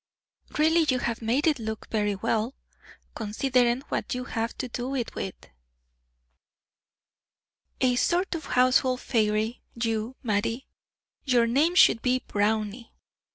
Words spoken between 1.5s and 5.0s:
look very well, considering what you have to do